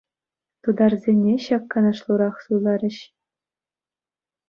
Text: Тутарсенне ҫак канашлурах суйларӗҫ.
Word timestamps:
Тутарсенне 0.67 1.35
ҫак 1.45 1.63
канашлурах 1.75 2.35
суйларӗҫ. 2.49 2.97